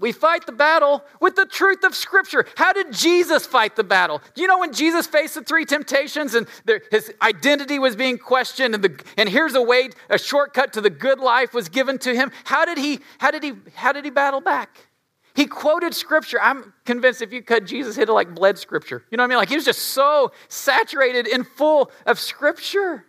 [0.01, 2.47] We fight the battle with the truth of Scripture.
[2.57, 4.23] How did Jesus fight the battle?
[4.37, 8.75] You know when Jesus faced the three temptations and there, his identity was being questioned,
[8.75, 12.15] and, the, and here's a way, a shortcut to the good life was given to
[12.15, 12.31] him?
[12.45, 13.01] How did he?
[13.19, 13.55] How did he?
[13.75, 14.89] How did he battle back?
[15.35, 16.41] He quoted scripture.
[16.41, 19.05] I'm convinced if you cut Jesus, he'd have like bled scripture.
[19.11, 19.39] You know what I mean?
[19.39, 23.05] Like he was just so saturated and full of scripture.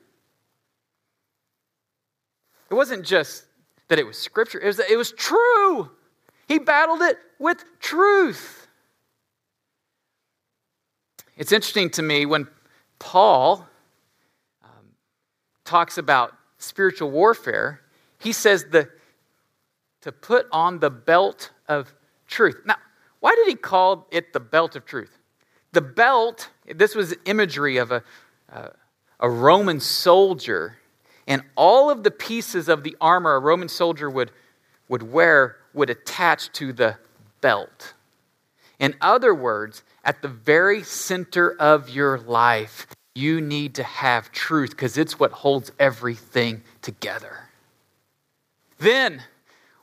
[2.69, 3.45] It wasn't just
[3.88, 5.89] that it was scripture, it was, it was true.
[6.49, 8.67] He battled it with truth.
[11.38, 12.47] It's interesting to me when
[12.97, 13.67] Paul
[14.63, 14.69] um,
[15.63, 17.81] talks about spiritual warfare,
[18.17, 18.89] he says the,
[20.01, 21.93] to put on the belt of
[22.27, 22.57] truth.
[22.65, 22.77] Now,
[23.19, 25.19] why did he call it the belt of truth?
[25.71, 28.03] The belt, this was imagery of a,
[28.51, 28.69] uh,
[29.19, 30.77] a Roman soldier,
[31.27, 34.31] and all of the pieces of the armor a Roman soldier would,
[34.88, 36.97] would wear would attach to the
[37.41, 37.93] belt.
[38.79, 44.71] In other words, at the very center of your life, you need to have truth
[44.71, 47.49] because it's what holds everything together.
[48.77, 49.21] Then,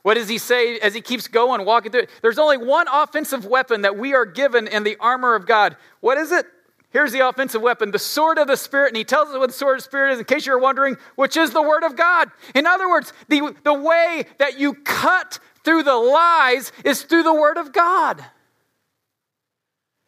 [0.01, 2.07] what does he say as he keeps going, walking through?
[2.21, 5.75] There's only one offensive weapon that we are given in the armor of God.
[5.99, 6.45] What is it?
[6.91, 8.87] Here's the offensive weapon, the sword of the Spirit.
[8.87, 10.95] And he tells us what the sword of the Spirit is, in case you're wondering,
[11.15, 12.31] which is the Word of God.
[12.55, 17.33] In other words, the, the way that you cut through the lies is through the
[17.33, 18.23] Word of God.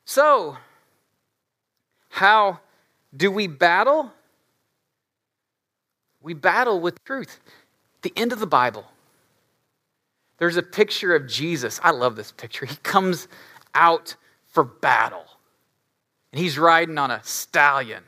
[0.06, 0.56] So,
[2.08, 2.62] how
[3.14, 4.14] do we battle?
[6.22, 7.42] We battle with truth.
[8.04, 8.86] The end of the Bible
[10.38, 11.82] there's a picture of Jesus.
[11.84, 12.66] I love this picture.
[12.66, 13.28] He comes
[13.76, 14.16] out
[14.48, 15.26] for battle,
[16.32, 18.04] and he's riding on a stallion.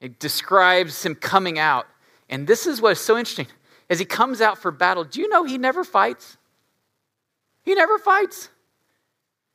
[0.00, 1.88] It describes him coming out.
[2.28, 3.48] And this is what's so interesting.
[3.88, 6.36] As he comes out for battle, do you know he never fights?
[7.62, 8.48] He never fights.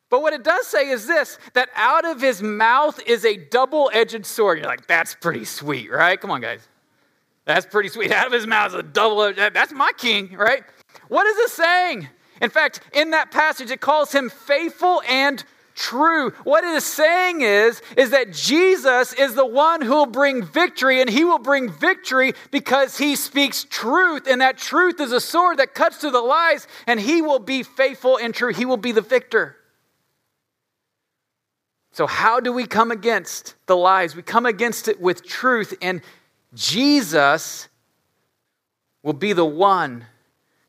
[0.10, 3.90] But what it does say is this that out of his mouth is a double
[3.94, 4.60] edged sword.
[4.60, 6.20] You're like, that's pretty sweet, right?
[6.20, 6.68] Come on, guys.
[7.46, 8.12] That's pretty sweet.
[8.12, 10.64] Out of his mouth is a double edged, that's my king, right?
[11.08, 12.10] What is it saying?
[12.42, 15.44] In fact, in that passage, it calls him faithful and
[15.76, 16.32] true.
[16.44, 21.02] What it is saying is, is that Jesus is the one who will bring victory,
[21.02, 25.58] and he will bring victory because he speaks truth, and that truth is a sword
[25.58, 28.54] that cuts through the lies, and he will be faithful and true.
[28.54, 29.56] He will be the victor.
[31.94, 34.16] So, how do we come against the lies?
[34.16, 36.02] We come against it with truth, and
[36.54, 37.68] Jesus
[39.04, 40.06] will be the one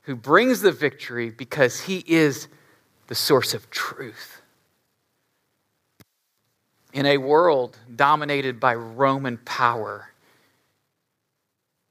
[0.03, 2.49] who brings the victory because he is
[3.07, 4.42] the source of truth.
[6.93, 10.11] In a world dominated by Roman power,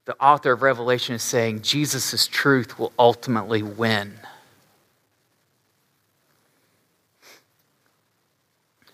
[0.04, 4.14] the author of Revelation is saying Jesus' truth will ultimately win.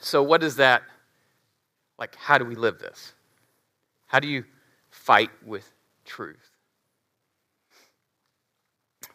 [0.00, 0.82] So, what is that?
[1.98, 3.12] Like, how do we live this?
[4.06, 4.44] How do you
[4.90, 5.70] fight with
[6.06, 6.50] truth?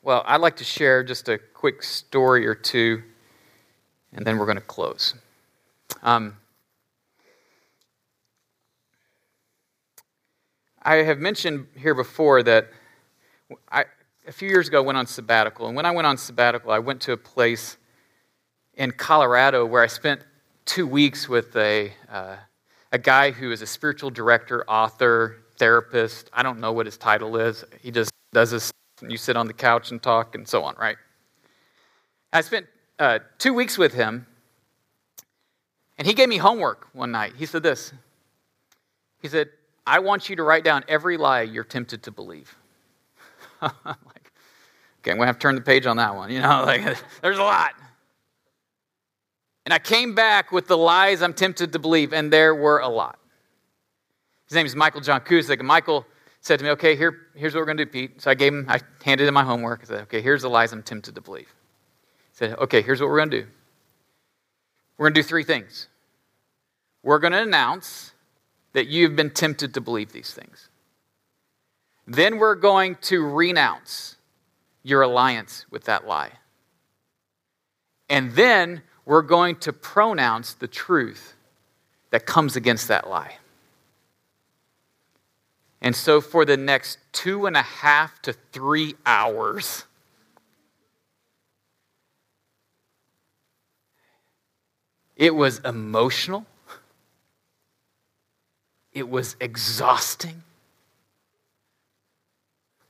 [0.03, 3.01] Well, I'd like to share just a quick story or two,
[4.11, 5.15] and then we're going to close.
[6.03, 6.35] Um,
[10.85, 12.67] I have mentioned here before that
[13.71, 13.85] I,
[14.27, 15.67] a few years ago, I went on sabbatical.
[15.67, 17.77] And when I went on sabbatical, I went to a place
[18.73, 20.21] in Colorado where I spent
[20.65, 22.35] two weeks with a, uh,
[22.91, 26.29] a guy who is a spiritual director, author, therapist.
[26.33, 27.63] I don't know what his title is.
[27.81, 30.75] He just does this, and you sit on the couch and talk and so on,
[30.75, 30.97] right?
[32.33, 32.65] I spent
[32.99, 34.27] uh, two weeks with him,
[35.97, 37.33] and he gave me homework one night.
[37.37, 37.93] He said this
[39.21, 39.49] He said,
[39.85, 42.55] I want you to write down every lie you're tempted to believe.
[43.61, 44.31] I'm like,
[45.01, 46.31] okay, I'm to have to turn the page on that one.
[46.31, 47.73] You know, like, there's a lot.
[49.65, 52.89] And I came back with the lies I'm tempted to believe, and there were a
[52.89, 53.17] lot.
[54.47, 56.05] His name is Michael John Cusick, and Michael
[56.41, 58.21] said to me, Okay, here, here's what we're to do, Pete.
[58.21, 59.81] So I gave him, I handed him my homework.
[59.83, 61.47] I said, Okay, here's the lies I'm tempted to believe.
[62.31, 63.47] He said, Okay, here's what we're to do.
[64.97, 65.87] We're to do three things.
[67.01, 68.12] We're to announce
[68.73, 70.69] that you've been tempted to believe these things.
[72.05, 74.17] Then we're going to renounce
[74.83, 76.31] your alliance with that lie.
[78.09, 81.33] And then we're going to pronounce the truth
[82.09, 83.37] that comes against that lie.
[85.81, 89.83] And so, for the next two and a half to three hours,
[95.17, 96.45] it was emotional,
[98.93, 100.43] it was exhausting.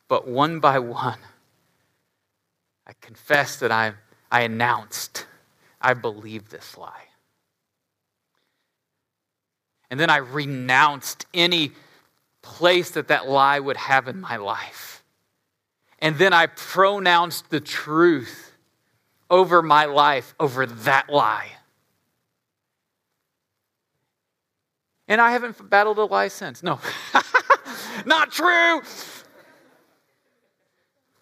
[0.08, 1.20] But one by one,
[2.86, 3.94] I confessed that I,
[4.32, 5.26] I announced
[5.82, 7.08] I believed this lie.
[9.90, 11.72] And then I renounced any
[12.42, 15.04] place that that lie would have in my life.
[16.00, 18.54] And then I pronounced the truth
[19.30, 21.52] over my life, over that lie.
[25.08, 26.64] And I haven't battled a lie since.
[26.64, 26.80] No,
[28.06, 28.82] not true.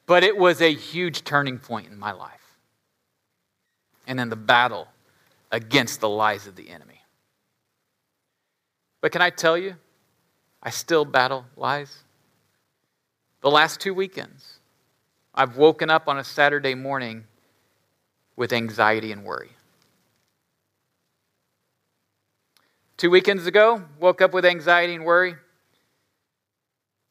[0.05, 2.55] But it was a huge turning point in my life
[4.05, 4.87] and in the battle
[5.51, 7.01] against the lies of the enemy.
[8.99, 9.75] But can I tell you,
[10.61, 12.03] I still battle lies.
[13.41, 14.59] The last two weekends,
[15.33, 17.25] I've woken up on a Saturday morning
[18.35, 19.51] with anxiety and worry.
[23.01, 25.33] Two weekends ago, woke up with anxiety and worry.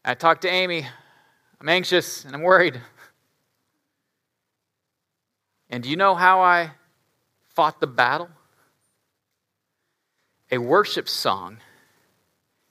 [0.05, 0.87] I talked to Amy.
[1.61, 2.81] I'm anxious and I'm worried.
[5.69, 6.75] And do you know how I
[7.49, 8.31] fought the battle?
[10.53, 11.57] A worship song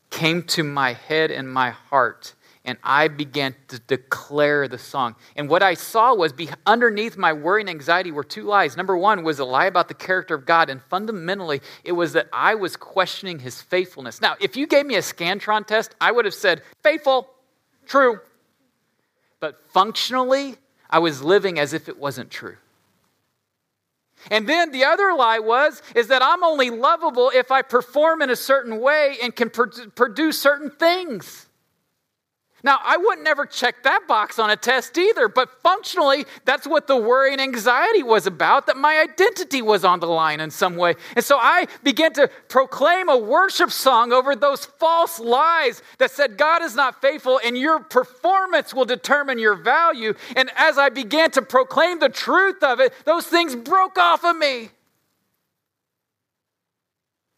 [0.10, 2.36] came to my head and my heart,
[2.69, 5.15] and I began to declare the song.
[5.36, 8.77] And what I saw was be, underneath my worry and anxiety were two lies.
[8.77, 12.29] Number one was a lie about the character of God, and fundamentally, it was that
[12.32, 14.21] I was questioning his faithfulness.
[14.21, 17.27] Now, if you gave me a Scantron test, I would have said, faithful,
[17.88, 18.19] true.
[19.39, 20.55] But functionally,
[20.91, 22.58] I was living as if it wasn't true.
[24.29, 28.29] And then the other lie was is that I'm only lovable if I perform in
[28.29, 31.48] a certain way and can produce certain things.
[32.63, 36.87] Now, I would never check that box on a test either, but functionally, that's what
[36.87, 40.75] the worry and anxiety was about, that my identity was on the line in some
[40.75, 40.95] way.
[41.15, 46.37] And so I began to proclaim a worship song over those false lies that said
[46.37, 50.13] God is not faithful and your performance will determine your value.
[50.35, 54.35] And as I began to proclaim the truth of it, those things broke off of
[54.35, 54.69] me.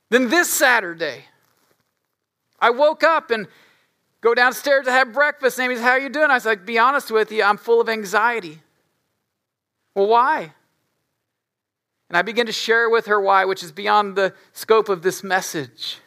[0.10, 1.26] Then this Saturday,
[2.60, 3.48] I woke up and
[4.22, 5.58] Go downstairs to have breakfast.
[5.58, 6.30] And Amy's, how are you doing?
[6.30, 8.62] I was like, be honest with you, I'm full of anxiety.
[9.96, 10.54] Well, why?
[12.10, 15.24] And I began to share with her why, which is beyond the scope of this
[15.24, 15.98] message.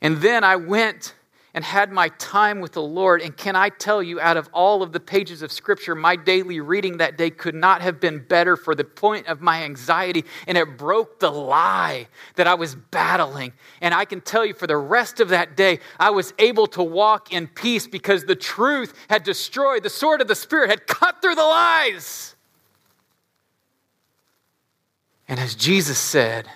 [0.00, 1.14] And then I went
[1.52, 3.20] and had my time with the Lord.
[3.20, 6.60] And can I tell you, out of all of the pages of Scripture, my daily
[6.60, 10.24] reading that day could not have been better for the point of my anxiety.
[10.46, 13.52] And it broke the lie that I was battling.
[13.80, 16.82] And I can tell you, for the rest of that day, I was able to
[16.82, 21.20] walk in peace because the truth had destroyed, the sword of the Spirit had cut
[21.20, 22.36] through the lies.
[25.26, 26.48] And as Jesus said,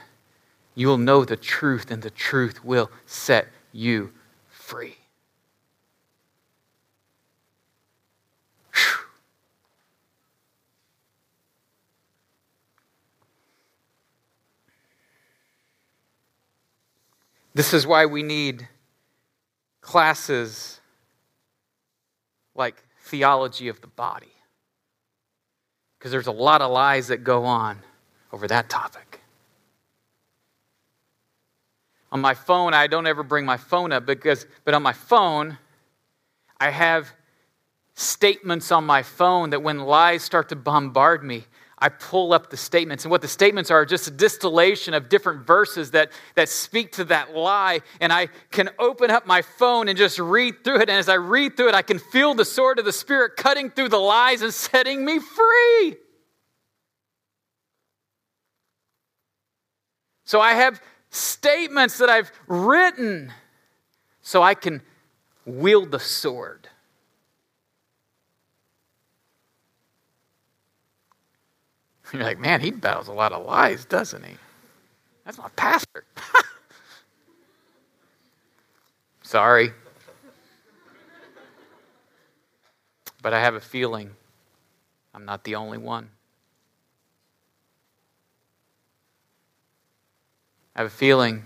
[0.75, 4.13] you will know the truth, and the truth will set you
[4.65, 4.97] free.
[17.55, 18.69] This is why we need
[19.81, 20.81] classes
[22.57, 24.33] like theology of the body.
[25.97, 27.79] Because there's a lot of lies that go on
[28.33, 29.04] over that topic
[32.15, 35.59] on my phone, I don't ever bring my phone up because, but on my phone,
[36.61, 37.13] I have
[37.95, 41.45] statements on my phone that when lies start to bombard me,
[41.77, 43.05] I pull up the statements.
[43.05, 47.05] And what the statements are just a distillation of different verses that, that speak to
[47.07, 47.81] that lie.
[48.01, 50.83] And I can open up my phone and just read through it.
[50.83, 53.71] And as I read through it, I can feel the sword of the Spirit cutting
[53.71, 55.97] through the lies and setting me free.
[60.25, 60.81] So I have
[61.15, 63.33] statements that I've written
[64.23, 64.83] so I can
[65.45, 66.69] wield the sword.
[72.13, 74.35] You're like, man, he battles a lot of lies, doesn't he?
[75.25, 76.05] That's my pastor.
[79.23, 79.73] Sorry.
[83.23, 84.11] But I have a feeling
[85.15, 86.11] I'm not the only one.
[90.75, 91.45] I have a feeling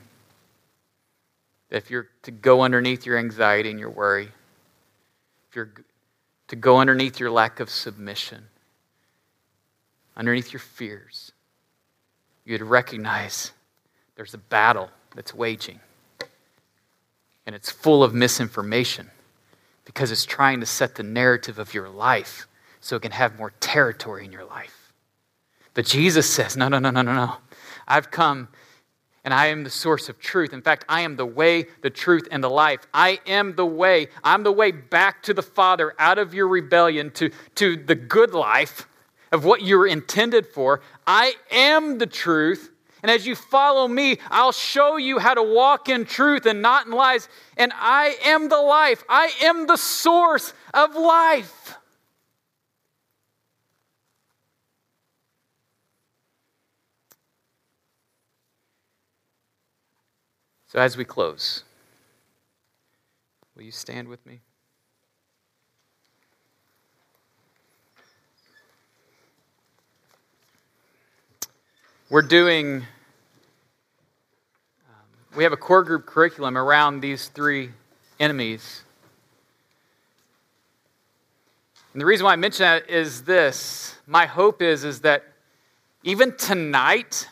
[1.68, 4.28] that if you're to go underneath your anxiety and your worry,
[5.48, 5.72] if you're
[6.48, 8.44] to go underneath your lack of submission,
[10.16, 11.32] underneath your fears,
[12.44, 13.52] you'd recognize
[14.16, 15.80] there's a battle that's waging.
[17.46, 19.10] And it's full of misinformation
[19.84, 22.46] because it's trying to set the narrative of your life
[22.80, 24.92] so it can have more territory in your life.
[25.74, 27.36] But Jesus says, no, no, no, no, no, no.
[27.86, 28.48] I've come
[29.28, 30.54] and I am the source of truth.
[30.54, 32.86] In fact, I am the way, the truth, and the life.
[32.94, 34.08] I am the way.
[34.24, 38.32] I'm the way back to the Father out of your rebellion to, to the good
[38.32, 38.88] life
[39.30, 40.80] of what you were intended for.
[41.06, 42.70] I am the truth.
[43.02, 46.86] And as you follow me, I'll show you how to walk in truth and not
[46.86, 47.28] in lies.
[47.58, 49.04] And I am the life.
[49.10, 51.76] I am the source of life.
[60.68, 61.64] So, as we close,
[63.56, 64.40] will you stand with me?
[72.10, 72.82] We're doing,
[74.88, 77.70] um, we have a core group curriculum around these three
[78.20, 78.82] enemies.
[81.94, 85.24] And the reason why I mention that is this my hope is, is that
[86.02, 87.26] even tonight,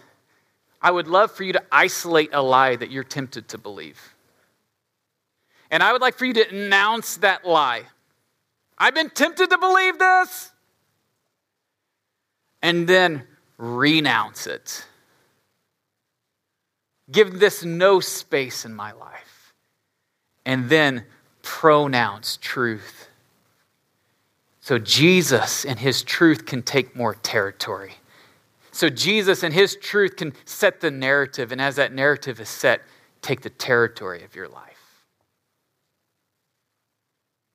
[0.81, 4.14] I would love for you to isolate a lie that you're tempted to believe.
[5.70, 7.83] And I would like for you to announce that lie.
[8.79, 10.53] I've been tempted to believe this.
[12.62, 13.24] And then
[13.59, 14.87] renounce it.
[17.11, 19.55] Give this no space in my life.
[20.45, 21.05] And then
[21.43, 23.09] pronounce truth.
[24.61, 27.95] So Jesus and his truth can take more territory.
[28.77, 32.83] So Jesus and his truth can set the narrative, and as that narrative is set,
[33.22, 35.07] take the territory of your life.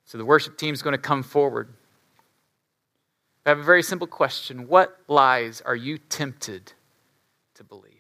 [0.04, 1.76] So the worship team is going to come forward.
[3.46, 6.74] I have a very simple question What lies are you tempted
[7.54, 7.91] to believe?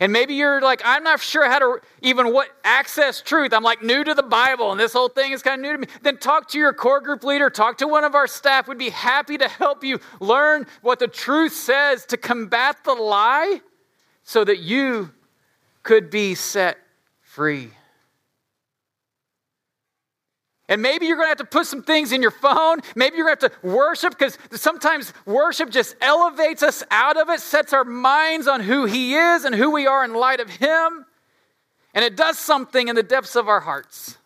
[0.00, 3.52] And maybe you're like, I'm not sure how to even what access truth.
[3.52, 5.78] I'm like new to the Bible and this whole thing is kind of new to
[5.78, 5.86] me.
[6.02, 8.68] Then talk to your core group leader, talk to one of our staff.
[8.68, 13.60] We'd be happy to help you learn what the truth says to combat the lie
[14.22, 15.10] so that you
[15.82, 16.78] could be set
[17.22, 17.70] free.
[20.68, 22.80] And maybe you're going to have to put some things in your phone.
[22.94, 27.30] Maybe you're going to have to worship because sometimes worship just elevates us out of
[27.30, 30.50] it, sets our minds on who He is and who we are in light of
[30.50, 31.06] Him.
[31.94, 34.18] And it does something in the depths of our hearts.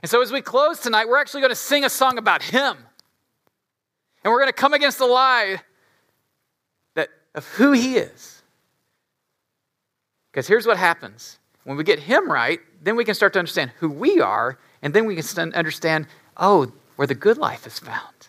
[0.00, 2.76] And so as we close tonight, we're actually going to sing a song about Him.
[4.22, 5.60] And we're going to come against the lie
[6.94, 8.42] that, of who He is.
[10.30, 13.72] Because here's what happens when we get Him right, then we can start to understand
[13.78, 16.06] who we are and then we can understand,
[16.36, 18.28] oh, where the good life is found.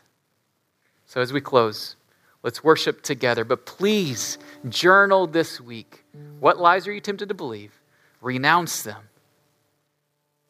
[1.06, 1.96] So as we close,
[2.42, 3.46] let's worship together.
[3.46, 6.04] But please journal this week.
[6.40, 7.80] What lies are you tempted to believe?
[8.20, 9.10] Renounce them.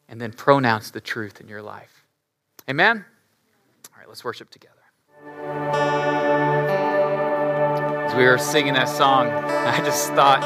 [0.08, 2.06] And then pronounce the truth in your life.
[2.66, 3.04] Amen?
[3.92, 4.74] All right, let's worship together.
[8.06, 10.42] As we were singing that song, I just thought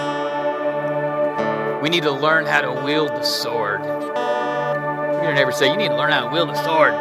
[1.82, 3.82] we need to learn how to wield the sword
[5.32, 6.92] your neighbor say, You need to learn how to wield the sword.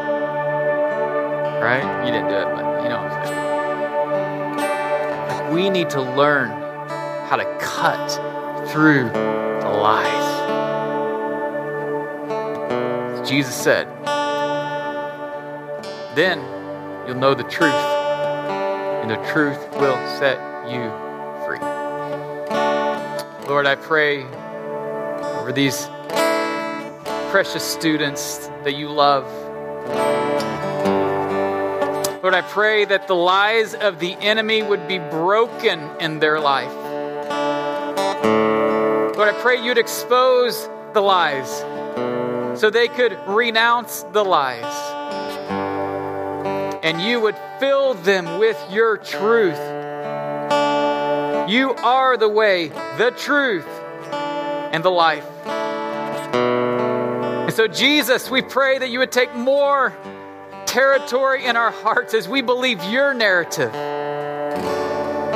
[1.61, 1.83] Right?
[2.05, 3.25] You didn't do it, but you know what I'm
[5.39, 5.53] saying.
[5.53, 6.49] We need to learn
[7.27, 8.09] how to cut
[8.69, 10.29] through the lies.
[13.27, 13.87] Jesus said,
[16.15, 16.39] then
[17.07, 20.37] you'll know the truth, and the truth will set
[20.69, 20.91] you
[21.45, 21.59] free.
[23.47, 24.25] Lord, I pray
[25.41, 25.87] over these
[27.31, 29.25] precious students that you love.
[32.21, 36.71] Lord, I pray that the lies of the enemy would be broken in their life.
[39.17, 41.49] Lord, I pray you'd expose the lies
[42.59, 44.63] so they could renounce the lies.
[46.83, 49.57] And you would fill them with your truth.
[51.49, 53.65] You are the way, the truth,
[54.71, 55.30] and the life.
[57.51, 59.93] And so, Jesus, we pray that you would take more
[60.65, 63.73] territory in our hearts as we believe your narrative.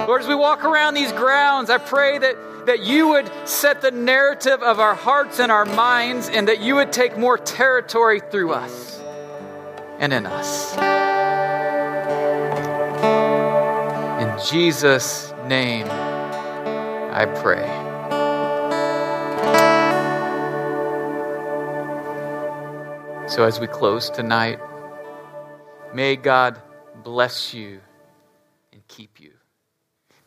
[0.07, 2.37] Lord, as we walk around these grounds, I pray that,
[2.67, 6.75] that you would set the narrative of our hearts and our minds, and that you
[6.75, 8.97] would take more territory through us
[9.99, 10.73] and in us.
[14.21, 17.84] In Jesus' name, I pray.
[23.27, 24.59] So, as we close tonight,
[25.95, 26.61] may God
[27.03, 27.81] bless you
[28.71, 29.31] and keep you.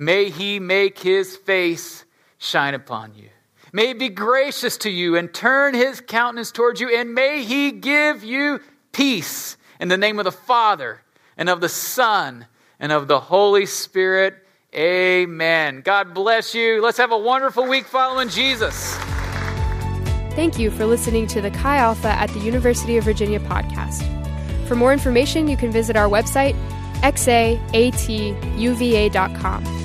[0.00, 2.04] May He make His face
[2.38, 3.28] shine upon you.
[3.72, 7.70] May He be gracious to you and turn His countenance towards you, and may He
[7.70, 11.00] give you peace in the name of the Father
[11.36, 12.46] and of the Son
[12.80, 14.34] and of the Holy Spirit.
[14.74, 15.82] Amen.
[15.82, 16.82] God bless you.
[16.82, 18.98] Let's have a wonderful week following Jesus.
[20.38, 24.04] Thank you for listening to the Chi Alpha at the University of Virginia podcast.
[24.68, 26.54] For more information, you can visit our website,
[27.02, 29.77] xaatuva.com.